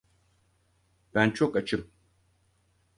[1.13, 1.91] Ben çok açım.